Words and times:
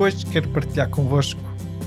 Hoje 0.00 0.24
quero 0.26 0.48
partilhar 0.50 0.88
convosco 0.90 1.40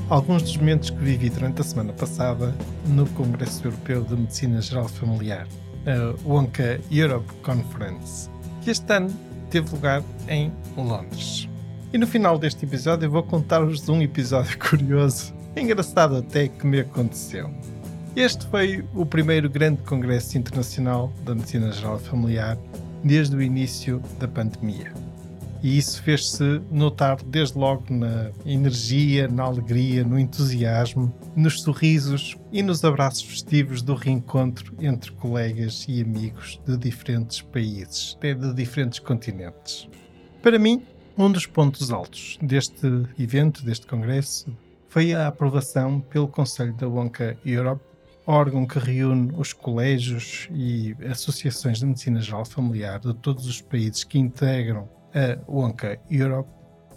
alguns 0.10 0.44
dos 0.44 0.58
momentos 0.58 0.90
que 0.90 0.98
vivi 0.98 1.30
durante 1.30 1.62
a 1.62 1.64
semana 1.64 1.94
passada 1.94 2.54
no 2.88 3.08
Congresso 3.12 3.66
Europeu 3.66 4.04
de 4.04 4.18
Medicina 4.18 4.62
Geral 4.62 4.90
Familiar, 4.90 5.48
a 5.86 6.14
WONCA 6.28 6.82
Europe 6.92 7.32
Conference, 7.42 8.30
que 8.62 8.70
este 8.70 8.94
ano 8.94 9.10
teve 9.50 9.72
lugar 9.72 10.04
em 10.28 10.52
Londres. 10.76 11.48
E 11.94 11.98
no 11.98 12.06
final 12.06 12.38
deste 12.38 12.66
episódio 12.66 13.06
eu 13.06 13.12
vou 13.12 13.24
contar-vos 13.24 13.88
um 13.88 14.02
episódio 14.02 14.60
curioso, 14.60 15.34
engraçado 15.56 16.18
até, 16.18 16.50
que 16.50 16.68
me 16.68 16.82
aconteceu. 16.82 17.50
Este 18.14 18.46
foi 18.48 18.84
o 18.94 19.06
primeiro 19.06 19.50
grande 19.50 19.82
congresso 19.84 20.38
internacional 20.38 21.14
da 21.24 21.34
medicina 21.34 21.72
geral 21.72 21.98
familiar 21.98 22.58
desde 23.06 23.38
o 23.38 23.42
início 23.42 24.02
da 24.20 24.28
pandemia. 24.28 24.92
E 25.64 25.78
isso 25.78 26.02
fez-se 26.02 26.60
notar 26.72 27.24
desde 27.24 27.58
logo 27.58 27.86
na 27.94 28.32
energia, 28.46 29.28
na 29.28 29.44
alegria, 29.44 30.04
no 30.04 30.18
entusiasmo, 30.18 31.14
nos 31.36 31.62
sorrisos 31.62 32.36
e 32.52 32.64
nos 32.64 32.84
abraços 32.84 33.22
festivos 33.22 33.84
do 33.84 33.94
reencontro 33.94 34.76
entre 34.80 35.12
colegas 35.12 35.86
e 35.88 36.02
amigos 36.02 36.60
de 36.66 36.76
diferentes 36.78 37.42
países, 37.42 38.16
até 38.18 38.34
de 38.34 38.54
diferentes 38.56 38.98
continentes. 38.98 39.88
Para 40.42 40.58
mim, 40.58 40.84
um 41.16 41.32
dos 41.32 41.46
pontos 41.46 41.92
altos 41.92 42.40
deste 42.42 42.88
evento, 43.20 43.64
deste 43.64 43.86
congresso, 43.86 44.52
foi 44.90 45.14
a 45.14 45.28
aprovação 45.28 46.02
pelo 46.02 46.28
Conselho 46.28 46.74
da 46.74 46.88
Wonka 46.88 47.38
Europe, 47.46 47.84
órgão 48.26 48.66
que 48.66 48.80
reúne 48.80 49.32
os 49.38 49.54
colégios 49.54 50.50
e 50.52 50.96
associações 51.08 51.80
de 51.80 51.86
medicina 51.86 52.20
geral 52.20 52.46
familiar 52.46 53.00
de 53.00 53.14
todos 53.14 53.46
os 53.46 53.62
países 53.62 54.04
que 54.04 54.18
integram 54.18 54.90
a 55.14 55.40
Wonka 55.52 56.00
Europe, 56.10 56.50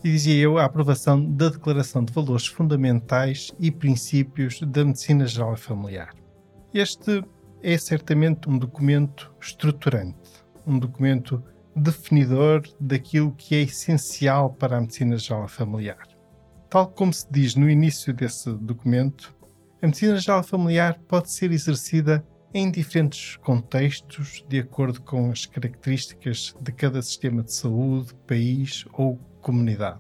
e 0.03 0.11
dizia 0.11 0.43
eu 0.43 0.59
a 0.59 0.65
aprovação 0.65 1.25
da 1.33 1.49
Declaração 1.49 2.05
de 2.05 2.13
Valores 2.13 2.47
Fundamentais 2.47 3.51
e 3.59 3.71
Princípios 3.71 4.61
da 4.61 4.85
Medicina 4.85 5.27
Geral 5.27 5.55
e 5.55 5.57
Familiar. 5.59 6.13
Este 6.75 7.25
é 7.63 7.79
certamente 7.79 8.49
um 8.49 8.59
documento 8.59 9.33
estruturante, 9.41 10.45
um 10.67 10.79
documento 10.79 11.43
definidor 11.75 12.63
daquilo 12.79 13.33
que 13.33 13.55
é 13.55 13.63
essencial 13.63 14.51
para 14.51 14.77
a 14.77 14.81
medicina 14.81 15.17
geral 15.17 15.49
familiar. 15.49 16.07
Tal 16.69 16.89
como 16.89 17.13
se 17.13 17.27
diz 17.31 17.55
no 17.55 17.69
início 17.69 18.13
desse 18.13 18.53
documento, 18.53 19.35
a 19.81 19.87
medicina 19.87 20.17
geral 20.19 20.43
familiar 20.43 20.99
pode 21.09 21.31
ser 21.31 21.53
exercida 21.53 22.25
em 22.55 22.71
diferentes 22.71 23.37
contextos, 23.37 24.45
de 24.49 24.61
acordo 24.61 25.03
com 25.03 25.29
as 25.33 25.45
características 25.45 26.55
de 26.61 26.71
cada 26.71 27.03
sistema 27.03 27.43
de 27.43 27.53
saúde, 27.53 28.15
país 28.29 28.85
ou 28.93 29.19
comunidade. 29.43 29.99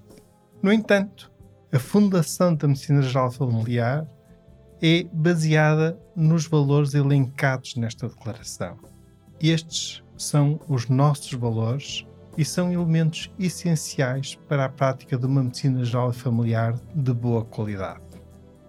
No 0.62 0.72
entanto, 0.72 1.32
a 1.72 1.78
fundação 1.80 2.54
da 2.54 2.68
medicina 2.68 3.02
geral 3.02 3.32
familiar 3.32 4.08
é 4.80 5.04
baseada 5.12 5.98
nos 6.14 6.46
valores 6.46 6.94
elencados 6.94 7.74
nesta 7.74 8.08
declaração. 8.08 8.78
Estes 9.40 10.04
são 10.16 10.60
os 10.68 10.88
nossos 10.88 11.32
valores 11.32 12.06
e 12.38 12.44
são 12.44 12.72
elementos 12.72 13.30
essenciais 13.38 14.36
para 14.48 14.66
a 14.66 14.68
prática 14.68 15.18
de 15.18 15.26
uma 15.26 15.42
medicina 15.42 15.84
geral 15.84 16.12
familiar 16.12 16.78
de 16.94 17.12
boa 17.12 17.44
qualidade. 17.44 18.00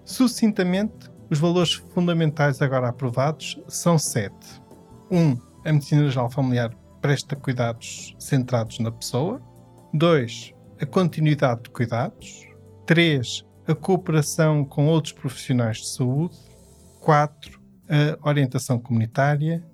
Sucintamente, 0.03 1.09
os 1.29 1.39
valores 1.39 1.73
fundamentais 1.73 2.61
agora 2.61 2.89
aprovados 2.89 3.59
são 3.67 3.97
sete. 3.97 4.61
1. 5.09 5.17
Um, 5.17 5.37
a 5.63 5.73
medicina 5.73 6.07
geral 6.07 6.29
familiar 6.29 6.71
presta 7.01 7.35
cuidados 7.35 8.15
centrados 8.19 8.79
na 8.79 8.91
pessoa. 8.91 9.41
2. 9.93 10.53
A 10.79 10.85
continuidade 10.85 11.63
de 11.63 11.69
cuidados. 11.71 12.45
3. 12.85 13.43
A 13.67 13.73
cooperação 13.73 14.63
com 14.63 14.87
outros 14.87 15.13
profissionais 15.13 15.77
de 15.77 15.87
saúde. 15.87 16.37
4. 17.01 17.59
A 18.21 18.29
orientação 18.29 18.79
comunitária. 18.79 19.65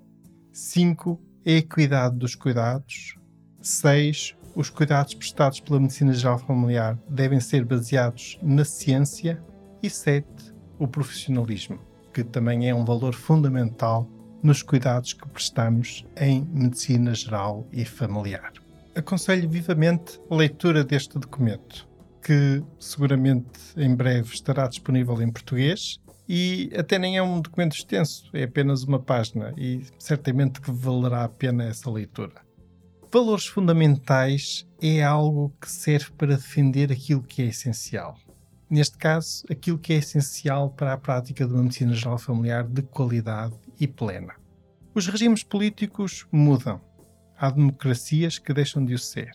5. 0.53 1.19
A 1.45 1.51
equidade 1.51 2.16
dos 2.18 2.35
cuidados. 2.35 3.16
6. 3.62 4.38
Os 4.56 4.69
cuidados 4.69 5.13
prestados 5.13 5.59
pela 5.59 5.79
medicina 5.79 6.13
geral 6.13 6.39
familiar 6.39 6.97
devem 7.09 7.39
ser 7.39 7.66
baseados 7.66 8.39
na 8.41 8.63
ciência. 8.63 9.44
E 9.83 9.89
7 9.89 10.50
o 10.81 10.88
profissionalismo, 10.88 11.80
que 12.12 12.24
também 12.24 12.68
é 12.68 12.74
um 12.74 12.84
valor 12.84 13.14
fundamental 13.14 14.09
nos 14.42 14.64
cuidados 14.64 15.14
que 15.14 15.28
prestamos 15.30 16.03
em 16.18 16.44
medicina 16.52 17.14
geral 17.14 17.68
e 17.72 17.86
familiar. 17.86 18.52
Aconselho 18.96 19.47
vivamente 19.47 20.19
a 20.28 20.36
leitura 20.36 20.84
deste 20.84 21.19
documento, 21.19 21.88
que 22.24 22.64
seguramente 22.80 23.59
em 23.78 23.94
breve 23.96 24.34
estará 24.34 24.68
disponível 24.68 25.22
em 25.22 25.31
português 25.31 26.00
e 26.28 26.72
até 26.75 26.98
nem 26.98 27.16
é 27.16 27.22
um 27.22 27.40
documento 27.40 27.75
extenso, 27.75 28.28
é 28.34 28.44
apenas 28.44 28.84
uma 28.84 29.00
página 29.00 29.53
e 29.56 29.84
certamente 30.00 30.59
que 30.59 30.72
valerá 30.72 31.25
a 31.25 31.30
pena 31.30 31.63
essa 31.63 31.92
leitura. 31.92 32.42
Valores 33.13 33.46
fundamentais 33.46 34.66
é 34.81 35.03
algo 35.03 35.53
que 35.62 35.69
serve 35.69 36.09
para 36.18 36.36
defender 36.36 36.92
aquilo 36.92 37.22
que 37.22 37.44
é 37.44 37.46
essencial 37.46 38.18
neste 38.72 38.98
caso, 38.98 39.44
aquilo 39.50 39.78
que 39.78 39.92
é 39.92 39.98
essencial 39.98 40.70
para 40.70 40.94
a 40.94 40.98
prática 40.98 41.46
de 41.46 41.54
uma 41.54 41.64
medicina 41.64 41.94
geral 41.94 42.18
familiar 42.18 42.64
de 42.64 42.82
qualidade 42.82 43.54
e 43.78 43.86
plena. 43.86 44.34
Os 44.96 45.08
regimes 45.08 45.44
políticos 45.44 46.26
mudam. 46.32 46.80
Há 47.38 47.50
democracias 47.50 48.40
que 48.40 48.54
deixam 48.54 48.84
de 48.86 48.94
o 48.94 49.00
ser. 49.00 49.31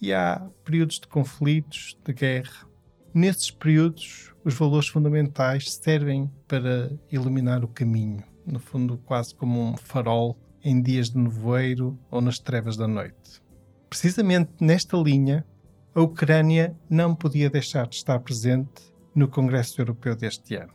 E 0.00 0.12
há 0.12 0.46
períodos 0.64 1.00
de 1.00 1.08
conflitos, 1.08 1.98
de 2.04 2.12
guerra. 2.12 2.68
Nesses 3.14 3.50
períodos, 3.50 4.34
os 4.44 4.54
valores 4.54 4.88
fundamentais 4.88 5.72
servem 5.72 6.30
para 6.46 6.90
iluminar 7.10 7.64
o 7.64 7.68
caminho, 7.68 8.22
no 8.46 8.58
fundo, 8.58 8.98
quase 8.98 9.34
como 9.34 9.60
um 9.60 9.76
farol 9.76 10.38
em 10.62 10.80
dias 10.82 11.10
de 11.10 11.18
nevoeiro 11.18 11.98
ou 12.10 12.20
nas 12.20 12.38
trevas 12.38 12.76
da 12.76 12.86
noite. 12.86 13.42
Precisamente 13.88 14.52
nesta 14.60 14.96
linha, 14.96 15.46
a 15.94 16.00
Ucrânia 16.00 16.76
não 16.88 17.14
podia 17.14 17.50
deixar 17.50 17.86
de 17.86 17.96
estar 17.96 18.18
presente 18.20 18.92
no 19.14 19.28
Congresso 19.28 19.80
Europeu 19.80 20.14
deste 20.14 20.54
ano. 20.54 20.72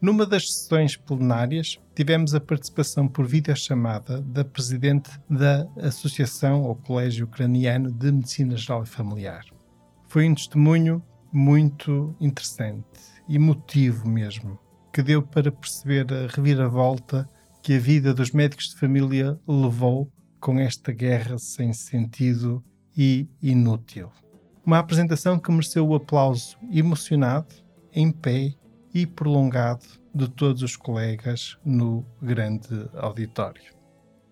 Numa 0.00 0.26
das 0.26 0.52
sessões 0.52 0.96
plenárias, 0.96 1.80
tivemos 1.94 2.34
a 2.34 2.40
participação 2.40 3.08
por 3.08 3.26
videochamada 3.26 4.20
da 4.20 4.44
presidente 4.44 5.10
da 5.28 5.66
Associação 5.78 6.64
ou 6.64 6.76
Colégio 6.76 7.26
Ucraniano 7.26 7.90
de 7.90 8.12
Medicina 8.12 8.56
Geral 8.56 8.82
e 8.82 8.86
Familiar. 8.86 9.44
Foi 10.08 10.28
um 10.28 10.34
testemunho 10.34 11.02
muito 11.32 12.14
interessante, 12.20 12.84
emotivo 13.28 14.08
mesmo, 14.08 14.58
que 14.92 15.02
deu 15.02 15.22
para 15.22 15.50
perceber 15.50 16.06
a 16.12 16.26
reviravolta 16.26 17.28
que 17.62 17.74
a 17.74 17.80
vida 17.80 18.14
dos 18.14 18.30
médicos 18.30 18.70
de 18.70 18.76
família 18.76 19.38
levou 19.46 20.10
com 20.38 20.58
esta 20.58 20.92
guerra 20.92 21.38
sem 21.38 21.72
sentido 21.72 22.62
e 22.96 23.28
inútil. 23.42 24.10
Uma 24.66 24.80
apresentação 24.80 25.38
que 25.38 25.52
mereceu 25.52 25.86
o 25.86 25.94
aplauso 25.94 26.58
emocionado, 26.72 27.54
em 27.92 28.10
pé 28.10 28.52
e 28.92 29.06
prolongado 29.06 29.86
de 30.12 30.28
todos 30.28 30.60
os 30.60 30.76
colegas 30.76 31.56
no 31.64 32.04
grande 32.20 32.90
auditório. 32.94 33.62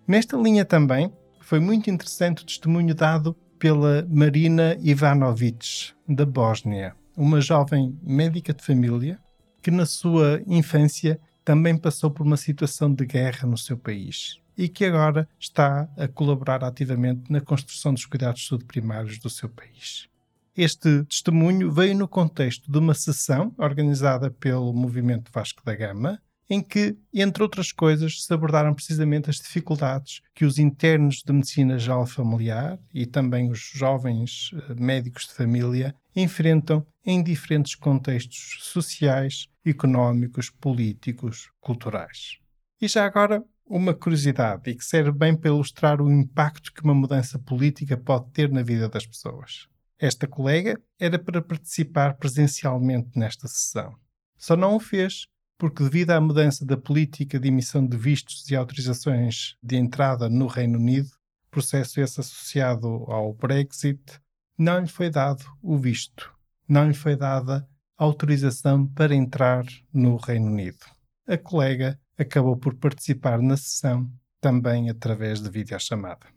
Nesta 0.05 0.35
linha 0.35 0.65
também 0.65 1.09
foi 1.39 1.61
muito 1.61 1.89
interessante 1.89 2.43
o 2.43 2.45
testemunho 2.45 2.93
dado 2.93 3.33
pela 3.57 4.05
Marina 4.09 4.75
Ivanovic, 4.81 5.93
da 6.05 6.25
Bósnia, 6.25 6.93
uma 7.15 7.39
jovem 7.39 7.97
médica 8.03 8.53
de 8.53 8.61
família 8.61 9.17
que 9.61 9.71
na 9.71 9.85
sua 9.85 10.41
infância 10.45 11.17
também 11.45 11.77
passou 11.77 12.11
por 12.11 12.25
uma 12.25 12.35
situação 12.35 12.93
de 12.93 13.05
guerra 13.05 13.47
no 13.47 13.57
seu 13.57 13.77
país 13.77 14.37
e 14.57 14.67
que 14.67 14.83
agora 14.83 15.29
está 15.39 15.87
a 15.97 16.09
colaborar 16.09 16.61
ativamente 16.61 17.31
na 17.31 17.39
construção 17.39 17.93
dos 17.93 18.05
cuidados 18.05 18.41
de 18.41 18.47
saúde 18.49 18.65
primários 18.65 19.17
do 19.17 19.29
seu 19.29 19.47
país. 19.47 20.09
Este 20.57 21.03
testemunho 21.03 21.69
veio 21.69 21.93
no 21.97 22.07
contexto 22.07 22.71
de 22.71 22.77
uma 22.77 22.93
sessão 22.93 23.53
organizada 23.57 24.31
pelo 24.31 24.71
Movimento 24.71 25.29
Vasco 25.29 25.61
da 25.65 25.75
Gama, 25.75 26.21
em 26.49 26.61
que, 26.61 26.97
entre 27.13 27.43
outras 27.43 27.73
coisas, 27.73 28.23
se 28.23 28.33
abordaram 28.33 28.73
precisamente 28.73 29.29
as 29.29 29.35
dificuldades 29.35 30.21
que 30.33 30.45
os 30.45 30.57
internos 30.57 31.23
de 31.25 31.33
medicina 31.33 31.77
geral 31.77 32.05
familiar 32.05 32.79
e 32.93 33.05
também 33.05 33.51
os 33.51 33.59
jovens 33.59 34.51
eh, 34.53 34.75
médicos 34.75 35.27
de 35.27 35.33
família 35.33 35.93
enfrentam 36.15 36.87
em 37.05 37.21
diferentes 37.21 37.75
contextos 37.75 38.59
sociais, 38.61 39.49
económicos, 39.65 40.49
políticos, 40.49 41.49
culturais. 41.59 42.37
E 42.79 42.87
já 42.87 43.05
agora, 43.05 43.43
uma 43.65 43.93
curiosidade 43.93 44.69
e 44.69 44.75
que 44.75 44.85
serve 44.85 45.11
bem 45.11 45.35
para 45.35 45.49
ilustrar 45.49 46.01
o 46.01 46.09
impacto 46.09 46.71
que 46.71 46.83
uma 46.83 46.93
mudança 46.93 47.37
política 47.37 47.97
pode 47.97 48.31
ter 48.31 48.49
na 48.49 48.63
vida 48.63 48.87
das 48.87 49.05
pessoas. 49.05 49.67
Esta 49.99 50.27
colega 50.27 50.79
era 50.99 51.17
para 51.17 51.41
participar 51.41 52.15
presencialmente 52.15 53.17
nesta 53.17 53.47
sessão. 53.47 53.95
Só 54.37 54.55
não 54.55 54.75
o 54.75 54.79
fez 54.79 55.27
porque, 55.57 55.83
devido 55.83 56.11
à 56.11 56.19
mudança 56.19 56.65
da 56.65 56.75
política 56.75 57.39
de 57.39 57.47
emissão 57.47 57.85
de 57.85 57.95
vistos 57.95 58.49
e 58.49 58.55
autorizações 58.55 59.55
de 59.63 59.77
entrada 59.77 60.29
no 60.29 60.47
Reino 60.47 60.77
Unido, 60.77 61.09
processo 61.49 62.01
esse 62.01 62.19
associado 62.19 62.87
ao 63.07 63.33
Brexit, 63.33 64.19
não 64.57 64.79
lhe 64.79 64.87
foi 64.87 65.09
dado 65.09 65.45
o 65.61 65.77
visto, 65.77 66.33
não 66.67 66.87
lhe 66.87 66.93
foi 66.93 67.15
dada 67.15 67.65
autorização 67.97 68.85
para 68.85 69.15
entrar 69.15 69.63
no 69.93 70.17
Reino 70.17 70.47
Unido. 70.47 70.85
A 71.25 71.37
colega 71.37 71.97
acabou 72.17 72.57
por 72.57 72.75
participar 72.75 73.41
na 73.41 73.55
sessão 73.55 74.11
também 74.41 74.89
através 74.89 75.41
de 75.41 75.49
videochamada. 75.49 76.27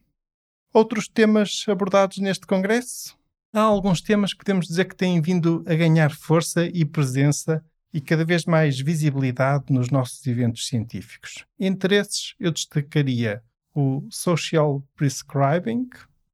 Outros 0.72 1.08
temas 1.08 1.64
abordados 1.66 2.18
neste 2.18 2.46
congresso? 2.46 3.17
Há 3.52 3.62
alguns 3.62 4.02
temas 4.02 4.34
que 4.34 4.44
podemos 4.44 4.66
dizer 4.66 4.84
que 4.84 4.94
têm 4.94 5.22
vindo 5.22 5.64
a 5.66 5.74
ganhar 5.74 6.10
força 6.10 6.66
e 6.66 6.84
presença 6.84 7.64
e 7.92 8.00
cada 8.00 8.22
vez 8.22 8.44
mais 8.44 8.78
visibilidade 8.78 9.72
nos 9.72 9.88
nossos 9.88 10.26
eventos 10.26 10.66
científicos. 10.66 11.46
Entre 11.58 11.96
esses, 11.96 12.34
eu 12.38 12.52
destacaria 12.52 13.42
o 13.74 14.06
Social 14.10 14.84
Prescribing, 14.94 15.88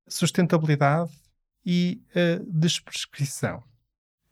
sustentabilidade 0.08 1.12
e 1.64 2.02
a 2.14 2.42
desprescrição. 2.48 3.62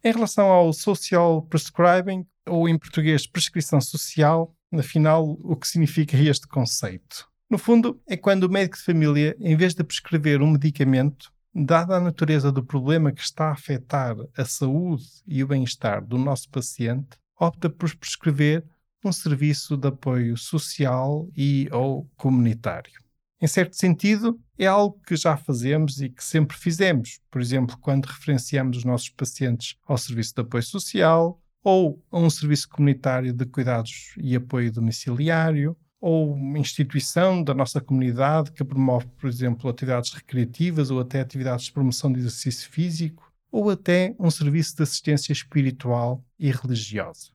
Em 0.02 0.12
relação 0.12 0.46
ao 0.46 0.73
Social 0.73 1.43
Prescribing, 1.43 2.26
ou 2.46 2.69
em 2.69 2.76
português, 2.76 3.28
prescrição 3.28 3.81
social, 3.81 4.52
afinal, 4.73 5.38
o 5.40 5.55
que 5.55 5.69
significa 5.69 6.17
este 6.17 6.49
conceito? 6.49 7.31
No 7.49 7.58
fundo, 7.58 8.02
é 8.08 8.17
quando 8.17 8.44
o 8.44 8.50
médico 8.50 8.76
de 8.76 8.82
família, 8.82 9.37
em 9.38 9.55
vez 9.55 9.73
de 9.73 9.85
prescrever 9.85 10.43
um 10.43 10.50
medicamento, 10.50 11.32
dada 11.54 11.96
a 11.96 12.00
natureza 12.00 12.50
do 12.50 12.64
problema 12.64 13.12
que 13.12 13.20
está 13.20 13.49
a 13.49 13.52
afetar 13.52 14.16
a 14.37 14.44
saúde 14.44 15.04
e 15.26 15.43
o 15.43 15.46
bem-estar 15.46 16.04
do 16.04 16.16
nosso 16.16 16.49
paciente, 16.49 17.19
opta 17.38 17.69
por 17.69 17.94
prescrever 17.96 18.64
um 19.04 19.12
serviço 19.12 19.76
de 19.76 19.88
apoio 19.88 20.37
social 20.37 21.28
e 21.37 21.69
ou 21.72 22.08
comunitário. 22.16 23.02
Em 23.40 23.46
certo 23.49 23.76
sentido, 23.76 24.40
é 24.56 24.66
algo 24.66 25.00
que 25.04 25.16
já 25.16 25.37
fazemos 25.37 26.00
e 26.00 26.08
que 26.08 26.22
sempre 26.22 26.56
fizemos, 26.56 27.19
por 27.28 27.40
exemplo, 27.40 27.76
quando 27.78 28.06
referenciamos 28.06 28.78
os 28.78 28.84
nossos 28.84 29.10
pacientes 29.10 29.76
ao 29.84 29.99
serviço 29.99 30.34
de 30.34 30.43
apoio 30.43 30.62
social 30.62 31.43
ou 31.64 32.00
a 32.10 32.19
um 32.19 32.31
serviço 32.31 32.69
comunitário 32.69 33.32
de 33.32 33.44
cuidados 33.44 34.14
e 34.16 34.37
apoio 34.37 34.70
domiciliário, 34.70 35.76
ou 36.02 36.34
uma 36.34 36.58
instituição 36.58 37.44
da 37.44 37.54
nossa 37.54 37.81
comunidade 37.81 38.50
que 38.50 38.64
promove, 38.64 39.06
por 39.16 39.28
exemplo, 39.28 39.70
atividades 39.70 40.12
recreativas 40.12 40.90
ou 40.90 40.99
até 40.99 41.20
atividades 41.20 41.66
de 41.66 41.72
promoção 41.72 42.12
de 42.12 42.19
exercício 42.19 42.69
físico, 42.69 43.32
ou 43.52 43.70
até 43.70 44.12
um 44.19 44.28
serviço 44.28 44.75
de 44.76 44.82
assistência 44.82 45.32
espiritual 45.32 46.20
e 46.37 46.50
religiosa. 46.50 47.31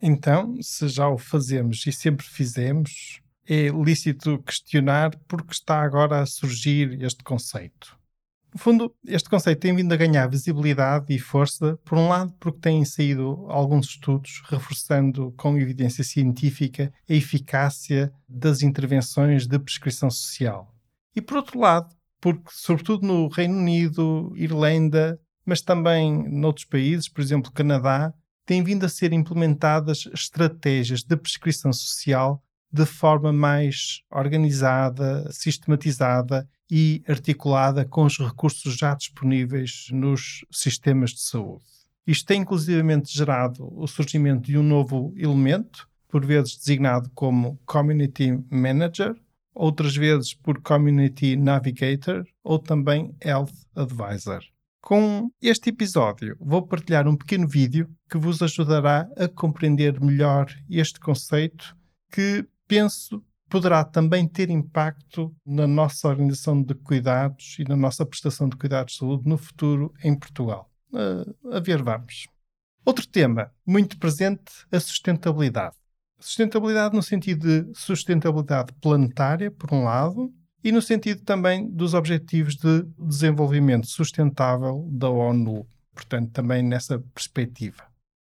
Então, 0.00 0.56
se 0.62 0.88
já 0.88 1.06
o 1.08 1.18
fazemos 1.18 1.86
e 1.86 1.92
sempre 1.92 2.24
fizemos, 2.24 3.20
é 3.46 3.68
lícito 3.68 4.42
questionar 4.42 5.14
porque 5.28 5.52
está 5.52 5.82
agora 5.82 6.22
a 6.22 6.26
surgir 6.26 7.02
este 7.02 7.22
conceito. 7.22 7.95
No 8.56 8.62
fundo, 8.62 8.96
este 9.06 9.28
conceito 9.28 9.60
tem 9.60 9.76
vindo 9.76 9.92
a 9.92 9.98
ganhar 9.98 10.26
visibilidade 10.28 11.14
e 11.14 11.18
força, 11.18 11.78
por 11.84 11.98
um 11.98 12.08
lado, 12.08 12.32
porque 12.40 12.58
têm 12.58 12.86
saído 12.86 13.44
alguns 13.50 13.86
estudos 13.86 14.42
reforçando 14.46 15.30
com 15.36 15.58
evidência 15.58 16.02
científica 16.02 16.90
a 17.06 17.12
eficácia 17.12 18.10
das 18.26 18.62
intervenções 18.62 19.46
de 19.46 19.58
prescrição 19.58 20.10
social. 20.10 20.74
E 21.14 21.20
por 21.20 21.36
outro 21.36 21.60
lado, 21.60 21.94
porque, 22.18 22.44
sobretudo 22.50 23.06
no 23.06 23.28
Reino 23.28 23.58
Unido, 23.58 24.32
Irlanda, 24.34 25.20
mas 25.44 25.60
também 25.60 26.26
noutros 26.26 26.64
países, 26.64 27.10
por 27.10 27.20
exemplo, 27.20 27.52
Canadá, 27.52 28.10
têm 28.46 28.64
vindo 28.64 28.86
a 28.86 28.88
ser 28.88 29.12
implementadas 29.12 30.08
estratégias 30.14 31.02
de 31.02 31.14
prescrição 31.14 31.74
social 31.74 32.42
de 32.72 32.86
forma 32.86 33.34
mais 33.34 34.00
organizada, 34.10 35.30
sistematizada 35.30 36.48
e 36.70 37.02
articulada 37.08 37.84
com 37.84 38.04
os 38.04 38.18
recursos 38.18 38.76
já 38.76 38.94
disponíveis 38.94 39.88
nos 39.92 40.44
sistemas 40.50 41.10
de 41.10 41.20
saúde. 41.20 41.64
Isto 42.06 42.26
tem 42.26 42.42
inclusivamente 42.42 43.12
gerado 43.12 43.68
o 43.76 43.86
surgimento 43.86 44.46
de 44.46 44.56
um 44.56 44.62
novo 44.62 45.12
elemento, 45.16 45.88
por 46.08 46.24
vezes 46.24 46.56
designado 46.56 47.10
como 47.14 47.58
Community 47.66 48.38
Manager, 48.48 49.14
outras 49.52 49.96
vezes 49.96 50.34
por 50.34 50.60
Community 50.60 51.34
Navigator 51.34 52.24
ou 52.44 52.58
também 52.58 53.14
Health 53.20 53.52
Advisor. 53.74 54.40
Com 54.80 55.32
este 55.42 55.70
episódio, 55.70 56.36
vou 56.38 56.64
partilhar 56.64 57.08
um 57.08 57.16
pequeno 57.16 57.48
vídeo 57.48 57.90
que 58.08 58.18
vos 58.18 58.40
ajudará 58.40 59.08
a 59.16 59.26
compreender 59.26 60.00
melhor 60.00 60.46
este 60.70 61.00
conceito 61.00 61.76
que 62.12 62.46
penso 62.68 63.20
poderá 63.48 63.84
também 63.84 64.26
ter 64.26 64.50
impacto 64.50 65.34
na 65.44 65.66
nossa 65.66 66.08
organização 66.08 66.60
de 66.62 66.74
cuidados 66.74 67.56
e 67.58 67.64
na 67.64 67.76
nossa 67.76 68.04
prestação 68.04 68.48
de 68.48 68.56
cuidados 68.56 68.94
de 68.94 68.98
saúde 68.98 69.28
no 69.28 69.38
futuro 69.38 69.92
em 70.02 70.18
Portugal. 70.18 70.70
a 71.52 71.60
ver, 71.60 71.82
vamos. 71.82 72.26
Outro 72.84 73.06
tema 73.06 73.50
muito 73.66 73.98
presente, 73.98 74.52
a 74.70 74.78
sustentabilidade. 74.78 75.74
Sustentabilidade 76.18 76.94
no 76.94 77.02
sentido 77.02 77.46
de 77.46 77.78
sustentabilidade 77.78 78.72
planetária, 78.80 79.50
por 79.50 79.72
um 79.74 79.84
lado, 79.84 80.32
e 80.62 80.72
no 80.72 80.80
sentido 80.80 81.22
também 81.22 81.68
dos 81.68 81.94
Objetivos 81.94 82.56
de 82.56 82.82
Desenvolvimento 82.98 83.86
Sustentável 83.86 84.88
da 84.90 85.10
ONU, 85.10 85.66
portanto, 85.94 86.30
também 86.32 86.62
nessa 86.62 86.98
perspectiva. 87.14 87.84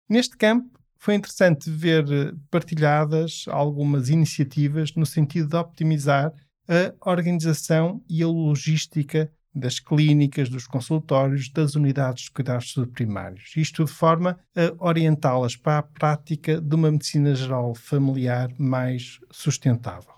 Neste 0.09 0.37
campo, 0.37 0.79
foi 1.07 1.15
interessante 1.15 1.71
ver 1.71 2.05
eh, 2.11 2.33
partilhadas 2.51 3.45
algumas 3.47 4.09
iniciativas 4.09 4.93
no 4.97 5.07
sentido 5.07 5.51
de 5.51 5.55
optimizar 5.55 6.33
a 6.69 7.09
organização 7.09 8.03
e 8.11 8.25
a 8.25 8.27
logística 8.27 9.31
das 9.55 9.79
clínicas, 9.79 10.49
dos 10.49 10.67
consultórios, 10.67 11.49
das 11.49 11.77
unidades 11.77 12.25
de 12.25 12.33
cuidados 12.33 12.75
primários. 12.93 13.53
Isto 13.57 13.85
de 13.85 13.93
forma 13.93 14.37
a 14.53 14.85
orientá-las 14.85 15.55
para 15.55 15.79
a 15.79 15.83
prática 15.85 16.61
de 16.61 16.75
uma 16.75 16.91
medicina 16.91 17.37
geral 17.37 17.73
familiar 17.77 18.53
mais 18.59 19.21
sustentável. 19.31 20.15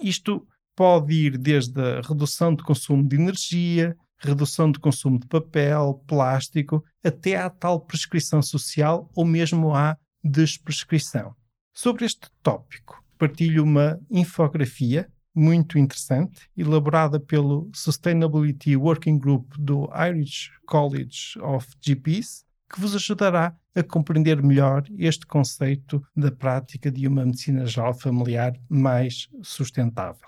Isto 0.00 0.44
pode 0.74 1.14
ir 1.14 1.38
desde 1.38 1.80
a 1.80 2.00
redução 2.00 2.52
de 2.56 2.64
consumo 2.64 3.08
de 3.08 3.14
energia, 3.14 3.96
redução 4.18 4.72
de 4.72 4.80
consumo 4.80 5.20
de 5.20 5.28
papel, 5.28 6.02
plástico, 6.08 6.84
até 7.04 7.36
à 7.36 7.48
tal 7.48 7.78
prescrição 7.78 8.42
social 8.42 9.08
ou 9.14 9.24
mesmo 9.24 9.72
à 9.72 9.96
desprescrição. 10.22 11.34
Sobre 11.72 12.04
este 12.04 12.28
tópico, 12.42 13.02
partilho 13.16 13.62
uma 13.62 13.98
infografia 14.10 15.08
muito 15.34 15.78
interessante, 15.78 16.48
elaborada 16.56 17.20
pelo 17.20 17.70
Sustainability 17.72 18.76
Working 18.76 19.18
Group 19.18 19.54
do 19.56 19.88
Irish 19.94 20.50
College 20.66 21.38
of 21.40 21.68
GPs, 21.80 22.44
que 22.68 22.80
vos 22.80 22.94
ajudará 22.94 23.56
a 23.74 23.82
compreender 23.82 24.42
melhor 24.42 24.82
este 24.98 25.24
conceito 25.26 26.02
da 26.16 26.32
prática 26.32 26.90
de 26.90 27.06
uma 27.06 27.24
medicina 27.24 27.64
geral 27.66 27.94
familiar 27.94 28.52
mais 28.68 29.28
sustentável. 29.42 30.26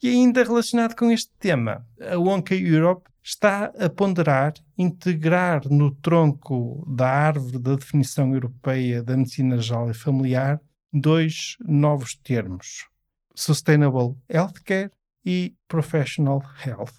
E 0.00 0.08
ainda 0.10 0.44
relacionado 0.44 0.94
com 0.94 1.10
este 1.10 1.32
tema, 1.40 1.84
a 2.00 2.16
Wonka 2.16 2.54
Europe 2.54 3.10
está 3.22 3.72
a 3.78 3.90
ponderar 3.90 4.54
integrar 4.76 5.68
no 5.68 5.92
tronco 5.96 6.86
da 6.88 7.08
árvore 7.08 7.58
da 7.58 7.74
definição 7.74 8.32
europeia 8.32 9.02
da 9.02 9.16
medicina 9.16 9.58
geral 9.58 9.90
e 9.90 9.94
familiar 9.94 10.60
dois 10.92 11.56
novos 11.66 12.14
termos: 12.14 12.86
Sustainable 13.34 14.16
Healthcare 14.28 14.92
e 15.26 15.54
Professional 15.66 16.42
Health. 16.64 16.94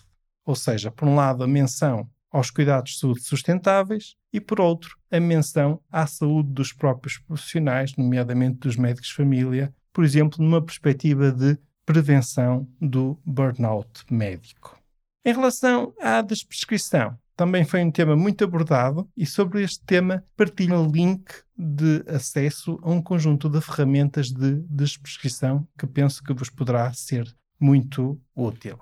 Ou 0.46 0.56
seja, 0.56 0.92
por 0.92 1.08
um 1.08 1.16
lado, 1.16 1.44
a 1.44 1.48
menção 1.48 2.10
aos 2.30 2.52
cuidados 2.52 2.92
de 2.94 3.00
saúde 3.00 3.22
sustentáveis 3.22 4.16
e, 4.32 4.42
por 4.42 4.60
outro, 4.60 4.98
a 5.10 5.20
menção 5.20 5.82
à 5.90 6.06
saúde 6.06 6.50
dos 6.52 6.74
próprios 6.74 7.18
profissionais, 7.18 7.96
nomeadamente 7.96 8.58
dos 8.60 8.76
médicos 8.76 9.08
de 9.08 9.16
família, 9.16 9.74
por 9.92 10.04
exemplo, 10.04 10.44
numa 10.44 10.64
perspectiva 10.64 11.32
de 11.32 11.58
prevenção 11.90 12.68
do 12.80 13.20
burnout 13.26 14.06
médico. 14.12 14.80
Em 15.26 15.34
relação 15.34 15.92
à 16.00 16.22
desprescrição, 16.22 17.18
também 17.36 17.66
foi 17.66 17.84
um 17.84 17.90
tema 17.90 18.16
muito 18.16 18.44
abordado 18.44 19.10
e 19.18 19.26
sobre 19.26 19.64
este 19.64 19.84
tema 19.86 20.24
partilho 20.38 20.80
um 20.80 20.88
link 20.88 21.24
de 21.58 22.04
acesso 22.08 22.80
a 22.84 22.92
um 22.92 23.02
conjunto 23.02 23.50
de 23.50 23.60
ferramentas 23.60 24.30
de 24.30 24.62
desprescrição 24.70 25.68
que 25.80 25.88
penso 25.88 26.22
que 26.24 26.32
vos 26.32 26.52
poderá 26.52 26.94
ser 26.94 27.36
muito 27.60 28.22
útil. 28.36 28.80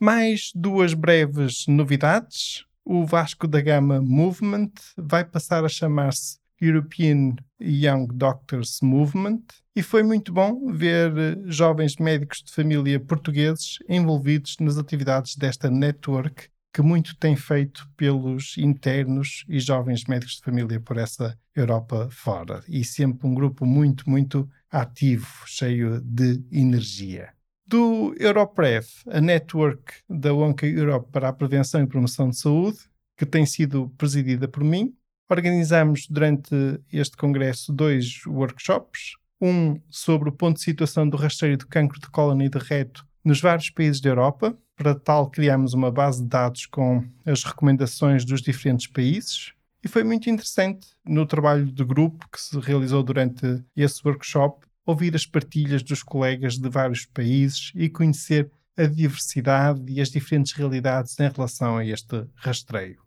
Mais 0.00 0.50
duas 0.54 0.94
breves 0.94 1.66
novidades. 1.68 2.64
O 2.82 3.04
Vasco 3.04 3.46
da 3.46 3.60
Gama 3.60 4.00
Movement 4.00 4.70
vai 4.96 5.22
passar 5.22 5.66
a 5.66 5.68
chamar-se 5.68 6.38
European 6.58 7.36
Young 7.60 8.06
Doctors 8.06 8.80
Movement 8.80 9.42
e 9.78 9.82
foi 9.82 10.02
muito 10.02 10.32
bom 10.32 10.72
ver 10.72 11.16
eh, 11.16 11.36
jovens 11.46 11.94
médicos 11.98 12.42
de 12.42 12.50
família 12.50 12.98
portugueses 12.98 13.78
envolvidos 13.88 14.56
nas 14.58 14.76
atividades 14.76 15.36
desta 15.36 15.70
network 15.70 16.48
que 16.74 16.82
muito 16.82 17.16
tem 17.16 17.36
feito 17.36 17.88
pelos 17.96 18.58
internos 18.58 19.44
e 19.48 19.60
jovens 19.60 20.02
médicos 20.06 20.38
de 20.38 20.42
família 20.42 20.80
por 20.80 20.98
essa 20.98 21.38
Europa 21.54 22.08
fora. 22.10 22.60
E 22.66 22.84
sempre 22.84 23.28
um 23.28 23.34
grupo 23.34 23.64
muito, 23.64 24.10
muito 24.10 24.50
ativo, 24.68 25.28
cheio 25.46 26.00
de 26.00 26.42
energia. 26.50 27.28
Do 27.64 28.16
Europrev, 28.18 28.84
a 29.06 29.20
network 29.20 29.94
da 30.10 30.34
ONCA 30.34 30.66
Europe 30.66 31.08
para 31.12 31.28
a 31.28 31.32
prevenção 31.32 31.80
e 31.84 31.86
promoção 31.86 32.30
de 32.30 32.36
saúde, 32.36 32.78
que 33.16 33.24
tem 33.24 33.46
sido 33.46 33.88
presidida 33.96 34.48
por 34.48 34.64
mim, 34.64 34.92
organizamos 35.30 36.08
durante 36.08 36.52
este 36.92 37.16
congresso 37.16 37.72
dois 37.72 38.26
workshops. 38.26 39.12
Um 39.40 39.80
sobre 39.88 40.28
o 40.28 40.32
ponto 40.32 40.56
de 40.56 40.62
situação 40.62 41.08
do 41.08 41.16
rastreio 41.16 41.56
do 41.56 41.66
cancro 41.66 42.00
de 42.00 42.08
cólon 42.08 42.40
e 42.42 42.48
de 42.48 42.58
reto 42.58 43.06
nos 43.24 43.40
vários 43.40 43.70
países 43.70 44.00
da 44.00 44.10
Europa. 44.10 44.56
Para 44.76 44.94
tal, 44.94 45.30
criamos 45.30 45.74
uma 45.74 45.90
base 45.90 46.22
de 46.22 46.28
dados 46.28 46.66
com 46.66 47.04
as 47.24 47.44
recomendações 47.44 48.24
dos 48.24 48.40
diferentes 48.40 48.86
países. 48.86 49.52
E 49.82 49.88
foi 49.88 50.02
muito 50.02 50.28
interessante 50.28 50.88
no 51.04 51.24
trabalho 51.24 51.66
de 51.66 51.84
grupo 51.84 52.28
que 52.30 52.40
se 52.40 52.58
realizou 52.58 53.02
durante 53.02 53.62
esse 53.76 54.00
workshop 54.04 54.66
ouvir 54.84 55.14
as 55.14 55.26
partilhas 55.26 55.82
dos 55.82 56.02
colegas 56.02 56.58
de 56.58 56.68
vários 56.68 57.04
países 57.04 57.70
e 57.74 57.88
conhecer 57.88 58.50
a 58.76 58.86
diversidade 58.86 59.82
e 59.92 60.00
as 60.00 60.08
diferentes 60.08 60.52
realidades 60.52 61.18
em 61.18 61.28
relação 61.28 61.76
a 61.76 61.84
este 61.84 62.26
rastreio. 62.34 63.02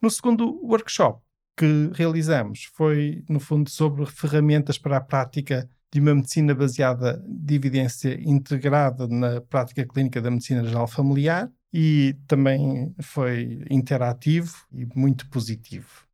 No 0.00 0.10
segundo 0.10 0.60
workshop 0.62 1.20
que 1.56 1.90
realizamos 1.94 2.64
foi, 2.74 3.24
no 3.28 3.40
fundo, 3.40 3.70
sobre 3.70 4.04
ferramentas 4.06 4.76
para 4.78 4.98
a 4.98 5.00
prática 5.00 5.68
de 5.92 6.00
uma 6.00 6.14
medicina 6.14 6.54
baseada 6.54 7.24
de 7.26 7.54
evidência 7.54 8.20
integrada 8.20 9.08
na 9.08 9.40
prática 9.40 9.86
clínica 9.86 10.20
da 10.20 10.30
medicina 10.30 10.62
geral 10.64 10.86
familiar 10.86 11.50
e 11.72 12.16
também 12.26 12.94
foi 13.00 13.64
interativo 13.70 14.54
e 14.72 14.86
muito 14.94 15.28
positivo. 15.30 16.04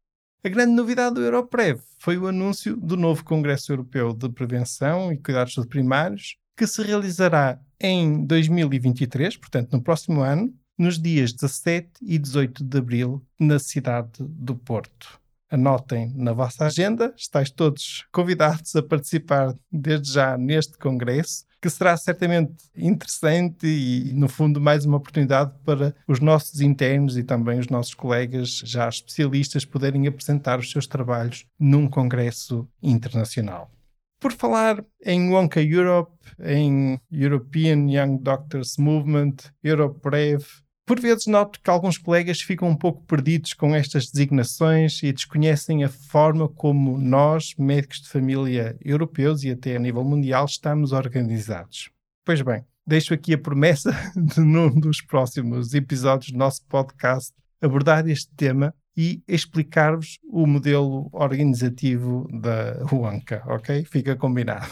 A 0.44 0.48
grande 0.48 0.72
novidade 0.72 1.16
do 1.16 1.22
Europrev 1.22 1.80
foi 1.98 2.18
o 2.18 2.26
anúncio 2.26 2.76
do 2.76 2.96
novo 2.96 3.24
Congresso 3.24 3.72
Europeu 3.72 4.12
de 4.12 4.28
Prevenção 4.28 5.12
e 5.12 5.18
Cuidados 5.18 5.54
Primários, 5.66 6.36
que 6.56 6.66
se 6.66 6.82
realizará 6.82 7.60
em 7.80 8.24
2023, 8.24 9.36
portanto 9.36 9.72
no 9.72 9.82
próximo 9.82 10.20
ano, 10.20 10.52
nos 10.78 11.00
dias 11.00 11.32
17 11.32 11.90
e 12.02 12.18
18 12.18 12.64
de 12.64 12.78
abril, 12.78 13.24
na 13.38 13.58
cidade 13.58 14.12
do 14.20 14.54
Porto 14.56 15.21
anotem 15.52 16.10
na 16.16 16.32
vossa 16.32 16.64
agenda. 16.64 17.12
Estais 17.16 17.50
todos 17.50 18.06
convidados 18.10 18.74
a 18.74 18.82
participar 18.82 19.54
desde 19.70 20.14
já 20.14 20.38
neste 20.38 20.78
congresso, 20.78 21.44
que 21.60 21.68
será 21.68 21.96
certamente 21.96 22.64
interessante 22.74 23.66
e, 23.66 24.12
no 24.14 24.28
fundo, 24.28 24.60
mais 24.60 24.84
uma 24.86 24.96
oportunidade 24.96 25.52
para 25.64 25.94
os 26.08 26.18
nossos 26.18 26.60
internos 26.60 27.16
e 27.16 27.22
também 27.22 27.58
os 27.58 27.68
nossos 27.68 27.94
colegas 27.94 28.62
já 28.64 28.88
especialistas 28.88 29.64
poderem 29.64 30.06
apresentar 30.06 30.58
os 30.58 30.70
seus 30.70 30.86
trabalhos 30.86 31.44
num 31.60 31.86
congresso 31.86 32.66
internacional. 32.82 33.70
Por 34.18 34.32
falar 34.32 34.84
em 35.04 35.30
Wonka 35.30 35.60
Europe, 35.60 36.12
em 36.40 36.98
European 37.10 37.90
Young 37.90 38.18
Doctors 38.22 38.76
Movement, 38.78 39.34
EuroPrev, 39.62 40.44
por 40.92 41.00
vezes 41.00 41.26
noto 41.26 41.58
que 41.58 41.70
alguns 41.70 41.96
colegas 41.96 42.42
ficam 42.42 42.68
um 42.68 42.76
pouco 42.76 43.02
perdidos 43.04 43.54
com 43.54 43.74
estas 43.74 44.10
designações 44.10 45.02
e 45.02 45.10
desconhecem 45.10 45.84
a 45.84 45.88
forma 45.88 46.50
como 46.50 46.98
nós, 46.98 47.54
médicos 47.56 48.02
de 48.02 48.10
família 48.10 48.76
europeus 48.84 49.42
e 49.42 49.50
até 49.50 49.74
a 49.74 49.78
nível 49.78 50.04
mundial, 50.04 50.44
estamos 50.44 50.92
organizados. 50.92 51.88
Pois 52.26 52.42
bem, 52.42 52.62
deixo 52.86 53.14
aqui 53.14 53.32
a 53.32 53.38
promessa 53.38 53.90
de 54.14 54.40
num 54.40 54.68
dos 54.78 55.00
próximos 55.00 55.72
episódios 55.72 56.30
do 56.30 56.36
nosso 56.36 56.62
podcast 56.66 57.32
abordar 57.58 58.06
este 58.06 58.30
tema 58.36 58.74
e 58.94 59.22
explicar-vos 59.26 60.18
o 60.24 60.46
modelo 60.46 61.08
organizativo 61.10 62.28
da 62.30 62.84
UANCA, 62.94 63.42
ok? 63.46 63.82
Fica 63.86 64.14
combinado. 64.14 64.66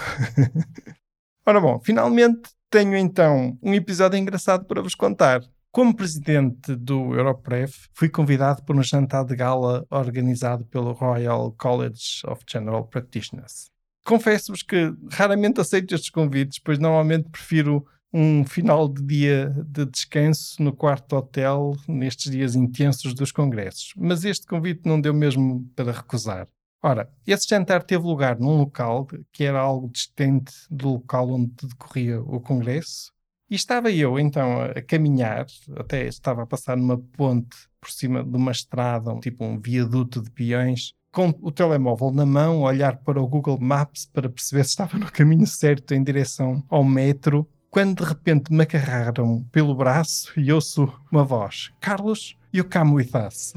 Ora 1.46 1.62
bom, 1.62 1.80
finalmente 1.80 2.50
tenho 2.68 2.94
então 2.94 3.58
um 3.62 3.72
episódio 3.72 4.18
engraçado 4.18 4.66
para 4.66 4.82
vos 4.82 4.94
contar. 4.94 5.40
Como 5.72 5.94
presidente 5.94 6.74
do 6.74 7.14
Europrev, 7.14 7.72
fui 7.94 8.08
convidado 8.08 8.60
para 8.64 8.76
um 8.76 8.82
jantar 8.82 9.24
de 9.24 9.36
gala 9.36 9.86
organizado 9.88 10.64
pelo 10.64 10.92
Royal 10.92 11.52
College 11.52 12.22
of 12.26 12.42
General 12.44 12.84
Practitioners. 12.84 13.70
Confesso-vos 14.04 14.64
que 14.64 14.92
raramente 15.12 15.60
aceito 15.60 15.94
estes 15.94 16.10
convites, 16.10 16.58
pois 16.58 16.80
normalmente 16.80 17.28
prefiro 17.30 17.86
um 18.12 18.44
final 18.44 18.88
de 18.88 19.00
dia 19.00 19.54
de 19.64 19.86
descanso 19.86 20.60
no 20.60 20.72
quarto 20.72 21.14
hotel 21.14 21.76
nestes 21.86 22.32
dias 22.32 22.56
intensos 22.56 23.14
dos 23.14 23.30
congressos. 23.30 23.92
Mas 23.96 24.24
este 24.24 24.48
convite 24.48 24.80
não 24.84 25.00
deu 25.00 25.14
mesmo 25.14 25.64
para 25.76 25.92
recusar. 25.92 26.48
Ora, 26.82 27.08
esse 27.24 27.46
jantar 27.48 27.84
teve 27.84 28.02
lugar 28.02 28.40
num 28.40 28.58
local 28.58 29.06
que 29.32 29.44
era 29.44 29.60
algo 29.60 29.88
distante 29.88 30.52
do 30.68 30.94
local 30.94 31.30
onde 31.30 31.52
decorria 31.62 32.20
o 32.20 32.40
congresso, 32.40 33.12
e 33.50 33.56
estava 33.56 33.90
eu 33.90 34.18
então 34.18 34.62
a 34.62 34.80
caminhar, 34.80 35.46
até 35.76 36.06
estava 36.06 36.44
a 36.44 36.46
passar 36.46 36.76
numa 36.76 36.96
ponte 36.96 37.56
por 37.80 37.90
cima 37.90 38.22
de 38.22 38.36
uma 38.36 38.52
estrada, 38.52 39.12
um, 39.12 39.18
tipo 39.18 39.44
um 39.44 39.58
viaduto 39.58 40.22
de 40.22 40.30
peões, 40.30 40.92
com 41.10 41.34
o 41.42 41.50
telemóvel 41.50 42.12
na 42.12 42.24
mão, 42.24 42.60
olhar 42.60 42.98
para 42.98 43.20
o 43.20 43.26
Google 43.26 43.58
Maps 43.60 44.06
para 44.06 44.28
perceber 44.28 44.62
se 44.64 44.70
estava 44.70 44.96
no 44.96 45.10
caminho 45.10 45.46
certo 45.46 45.92
em 45.92 46.04
direção 46.04 46.62
ao 46.68 46.84
metro, 46.84 47.48
quando 47.70 48.02
de 48.02 48.08
repente 48.08 48.52
me 48.52 48.62
agarraram 48.62 49.44
pelo 49.50 49.74
braço 49.74 50.32
e 50.38 50.52
ouço 50.52 50.92
uma 51.10 51.24
voz: 51.24 51.72
Carlos, 51.80 52.36
you 52.52 52.64
come 52.64 52.92
with 52.92 53.10
us. 53.14 53.54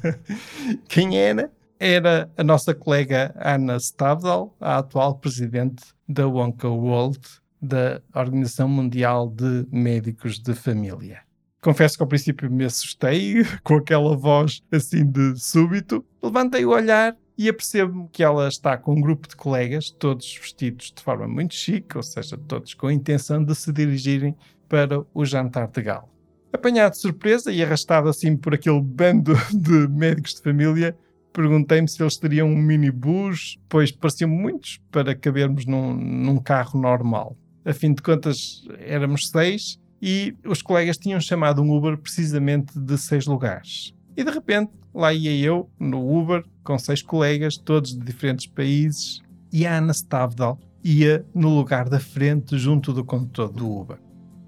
Quem 0.88 1.18
era? 1.18 1.50
Era 1.78 2.30
a 2.36 2.44
nossa 2.44 2.74
colega 2.74 3.34
Ana 3.38 3.76
Stavdal, 3.76 4.54
a 4.60 4.78
atual 4.78 5.16
presidente 5.16 5.84
da 6.08 6.26
Wonka 6.26 6.68
World, 6.68 7.20
da 7.60 8.00
Organização 8.14 8.68
Mundial 8.68 9.28
de 9.28 9.66
Médicos 9.70 10.38
de 10.38 10.54
Família. 10.54 11.26
Confesso 11.60 11.96
que 11.96 12.02
ao 12.02 12.08
princípio 12.08 12.50
me 12.50 12.64
assustei 12.64 13.44
com 13.64 13.74
aquela 13.74 14.16
voz 14.16 14.62
assim 14.70 15.04
de 15.04 15.36
súbito. 15.36 16.04
Levantei 16.22 16.64
o 16.64 16.70
olhar 16.70 17.16
e 17.36 17.48
apercebo-me 17.48 18.08
que 18.08 18.22
ela 18.22 18.48
está 18.48 18.76
com 18.76 18.94
um 18.94 19.00
grupo 19.00 19.28
de 19.28 19.36
colegas, 19.36 19.90
todos 19.90 20.38
vestidos 20.40 20.92
de 20.94 21.02
forma 21.02 21.26
muito 21.26 21.54
chique, 21.54 21.96
ou 21.96 22.02
seja, 22.02 22.38
todos 22.38 22.72
com 22.72 22.86
a 22.86 22.92
intenção 22.92 23.44
de 23.44 23.54
se 23.54 23.72
dirigirem 23.72 24.36
para 24.68 25.04
o 25.12 25.24
jantar 25.24 25.68
de 25.68 25.82
gala. 25.82 26.08
Apanhado 26.52 26.92
de 26.92 26.98
surpresa 26.98 27.52
e 27.52 27.62
arrastado 27.62 28.08
assim 28.08 28.36
por 28.36 28.54
aquele 28.54 28.80
bando 28.80 29.34
de 29.52 29.88
médicos 29.88 30.34
de 30.34 30.42
família, 30.42 30.96
perguntei-me 31.32 31.88
se 31.88 32.02
eles 32.02 32.16
teriam 32.16 32.48
um 32.48 32.56
minibus, 32.56 33.58
pois 33.68 33.90
pareciam 33.90 34.30
muitos 34.30 34.80
para 34.90 35.14
cabermos 35.14 35.66
num, 35.66 35.94
num 35.94 36.38
carro 36.38 36.80
normal 36.80 37.36
a 37.66 37.74
fim 37.74 37.92
de 37.92 38.00
contas 38.00 38.64
éramos 38.78 39.28
seis 39.28 39.78
e 40.00 40.34
os 40.46 40.62
colegas 40.62 40.96
tinham 40.96 41.20
chamado 41.20 41.60
um 41.60 41.76
Uber 41.76 41.98
precisamente 41.98 42.78
de 42.78 42.96
seis 42.96 43.26
lugares. 43.26 43.92
E 44.16 44.22
de 44.22 44.30
repente 44.30 44.70
lá 44.94 45.12
ia 45.12 45.36
eu 45.36 45.68
no 45.78 46.16
Uber 46.16 46.44
com 46.62 46.78
seis 46.78 47.02
colegas, 47.02 47.58
todos 47.58 47.92
de 47.92 48.04
diferentes 48.04 48.46
países, 48.46 49.20
e 49.52 49.66
a 49.66 49.78
Ana 49.78 49.92
Stavdal 49.92 50.58
ia 50.82 51.26
no 51.34 51.48
lugar 51.48 51.88
da 51.88 51.98
frente 51.98 52.56
junto 52.56 52.92
do 52.92 53.04
condutor 53.04 53.52
do 53.52 53.68
Uber. 53.68 53.98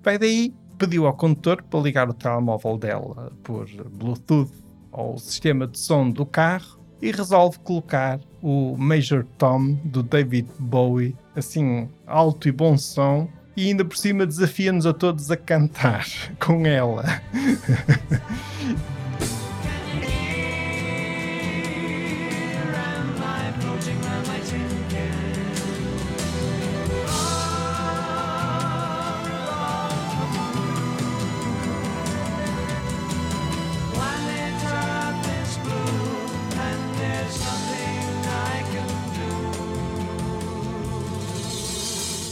Vai 0.02 0.16
daí, 0.16 0.54
pediu 0.78 1.06
ao 1.06 1.16
condutor 1.16 1.62
para 1.64 1.80
ligar 1.80 2.08
o 2.08 2.14
telemóvel 2.14 2.78
dela 2.78 3.32
por 3.42 3.66
Bluetooth 3.90 4.52
ao 4.92 5.18
sistema 5.18 5.66
de 5.66 5.78
som 5.78 6.08
do 6.08 6.24
carro 6.24 6.77
e 7.00 7.10
resolve 7.10 7.58
colocar 7.60 8.20
o 8.42 8.76
Major 8.76 9.24
Tom 9.36 9.74
do 9.84 10.02
David 10.02 10.48
Bowie, 10.58 11.16
assim 11.34 11.88
alto 12.06 12.48
e 12.48 12.52
bom 12.52 12.76
som, 12.76 13.28
e 13.56 13.66
ainda 13.68 13.84
por 13.84 13.96
cima 13.96 14.26
desafia-nos 14.26 14.86
a 14.86 14.92
todos 14.92 15.30
a 15.30 15.36
cantar 15.36 16.06
com 16.38 16.66
ela. 16.66 17.04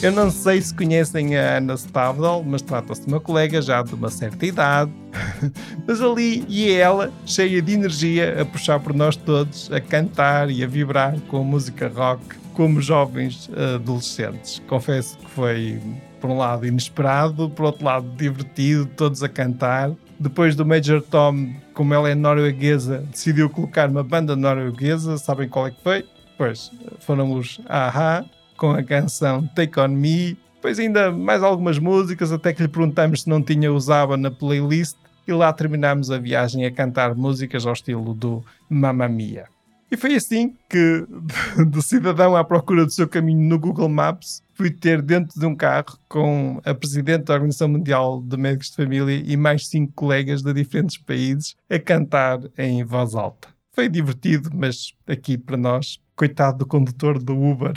Eu 0.07 0.13
não 0.13 0.31
sei 0.31 0.63
se 0.63 0.73
conhecem 0.73 1.37
a 1.37 1.57
Ana 1.57 1.75
Stavdal, 1.75 2.45
mas 2.45 2.63
trata-se 2.63 3.01
de 3.01 3.09
uma 3.09 3.19
colega 3.19 3.61
já 3.61 3.83
de 3.83 3.93
uma 3.93 4.09
certa 4.09 4.47
idade. 4.47 4.93
mas 5.85 6.01
ali 6.01 6.45
e 6.49 6.71
ela, 6.71 7.13
cheia 7.27 7.61
de 7.61 7.73
energia, 7.73 8.41
a 8.41 8.45
puxar 8.45 8.79
por 8.79 8.95
nós 8.95 9.17
todos, 9.17 9.69
a 9.73 9.81
cantar 9.81 10.49
e 10.49 10.63
a 10.63 10.67
vibrar 10.69 11.19
com 11.23 11.39
a 11.39 11.43
música 11.43 11.89
rock 11.93 12.23
como 12.55 12.81
jovens 12.81 13.51
adolescentes. 13.75 14.63
Confesso 14.69 15.19
que 15.19 15.29
foi, 15.29 15.81
por 16.21 16.31
um 16.31 16.39
lado, 16.39 16.65
inesperado, 16.65 17.51
por 17.51 17.65
outro 17.65 17.85
lado, 17.85 18.09
divertido, 18.17 18.87
todos 18.87 19.25
a 19.25 19.29
cantar. 19.29 19.91
Depois 20.21 20.55
do 20.55 20.65
Major 20.65 21.03
Tom, 21.03 21.53
como 21.75 21.93
ela 21.93 22.09
é 22.09 22.15
norueguesa, 22.15 23.05
decidiu 23.11 23.51
colocar 23.51 23.91
uma 23.91 24.05
banda 24.05 24.37
norueguesa. 24.37 25.19
Sabem 25.19 25.49
qual 25.49 25.67
é 25.67 25.73
que 25.73 25.83
foi? 25.83 26.07
Pois, 26.39 26.71
foram 27.01 27.33
os 27.33 27.61
Aha, 27.67 28.25
com 28.57 28.71
a 28.71 28.83
canção 28.83 29.47
Take 29.55 29.79
On 29.79 29.89
Me, 29.89 30.37
depois 30.55 30.79
ainda 30.79 31.13
mais 31.13 31.43
algumas 31.43 31.79
músicas, 31.79 32.33
até 32.33 32.53
que 32.53 32.63
lhe 32.63 32.69
perguntamos 32.69 33.23
se 33.23 33.29
não 33.29 33.43
tinha 33.43 33.73
usava 33.73 34.17
na 34.17 34.31
playlist 34.31 34.97
e 35.27 35.33
lá 35.33 35.53
terminámos 35.53 36.11
a 36.11 36.19
viagem 36.19 36.65
a 36.65 36.71
cantar 36.71 37.15
músicas 37.15 37.67
ao 37.67 37.73
estilo 37.73 38.15
do 38.15 38.45
Mamma 38.69 39.09
Mia. 39.09 39.47
E 39.91 39.97
foi 39.97 40.17
assim 40.17 40.57
que, 40.69 41.07
do 41.69 41.81
cidadão 41.81 42.35
à 42.35 42.43
procura 42.43 42.85
do 42.85 42.91
seu 42.91 43.09
caminho 43.09 43.49
no 43.49 43.59
Google 43.59 43.89
Maps, 43.89 44.43
fui 44.55 44.71
ter 44.71 45.01
dentro 45.01 45.39
de 45.39 45.47
um 45.47 45.55
carro 45.55 45.97
com 46.09 46.61
a 46.65 46.75
Presidente 46.75 47.25
da 47.25 47.35
Organização 47.35 47.69
Mundial 47.69 48.21
de 48.21 48.37
Médicos 48.37 48.71
de 48.71 48.77
Família 48.77 49.23
e 49.25 49.37
mais 49.37 49.69
cinco 49.69 49.93
colegas 49.95 50.43
de 50.43 50.53
diferentes 50.53 50.99
países 50.99 51.55
a 51.71 51.79
cantar 51.79 52.41
em 52.59 52.83
voz 52.83 53.15
alta. 53.15 53.49
Foi 53.73 53.89
divertido, 53.89 54.51
mas 54.53 54.95
aqui 55.07 55.39
para 55.39 55.57
nós 55.57 56.01
coitado 56.17 56.59
do 56.59 56.67
condutor 56.67 57.19
do 57.19 57.39
Uber 57.39 57.75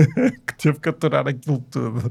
que 0.46 0.54
teve 0.56 0.80
que 0.80 0.88
aturar 0.88 1.28
aquilo 1.28 1.58
tudo. 1.70 2.10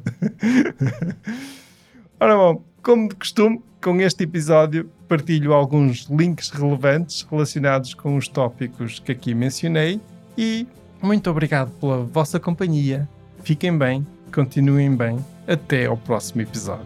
Ora 2.19 2.35
bom, 2.37 2.63
como 2.83 3.09
de 3.09 3.15
costume, 3.15 3.61
com 3.81 3.99
este 3.99 4.23
episódio 4.23 4.89
partilho 5.07 5.53
alguns 5.53 6.07
links 6.09 6.51
relevantes 6.51 7.27
relacionados 7.29 7.93
com 7.95 8.15
os 8.15 8.27
tópicos 8.27 8.99
que 8.99 9.11
aqui 9.11 9.33
mencionei 9.33 9.99
e 10.37 10.67
muito 11.01 11.29
obrigado 11.29 11.71
pela 11.71 12.03
vossa 12.03 12.39
companhia. 12.39 13.09
Fiquem 13.43 13.75
bem, 13.75 14.05
continuem 14.33 14.95
bem. 14.95 15.17
Até 15.47 15.87
ao 15.87 15.97
próximo 15.97 16.41
episódio. 16.41 16.85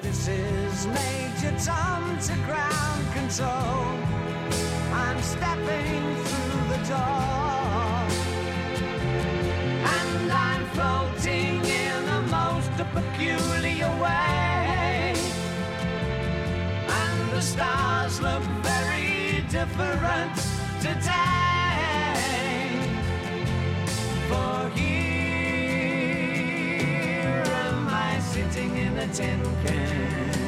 This 0.00 0.28
most 12.78 12.92
peculiar 12.94 13.88
way. 14.00 15.14
And 16.88 17.32
the 17.32 17.40
stars 17.40 18.20
look 18.20 18.42
very 18.62 19.42
different 19.48 20.36
today. 20.80 22.20
For 24.28 24.70
here 24.76 25.02
am 27.66 27.88
I 27.88 28.20
sitting 28.20 28.76
in 28.76 28.98
a 28.98 29.06
tin 29.08 29.42
can. 29.64 30.47